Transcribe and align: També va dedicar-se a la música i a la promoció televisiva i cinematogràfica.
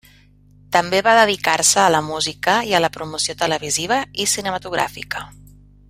També 0.75 1.01
va 1.07 1.13
dedicar-se 1.19 1.81
a 1.83 1.91
la 1.95 1.99
música 2.07 2.55
i 2.71 2.73
a 2.77 2.81
la 2.87 2.91
promoció 2.97 3.37
televisiva 3.45 4.01
i 4.25 4.29
cinematogràfica. 4.35 5.25